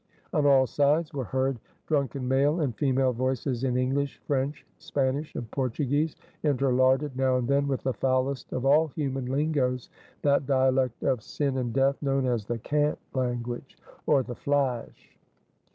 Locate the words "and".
2.61-2.75, 5.35-5.51, 7.37-7.47, 11.55-11.71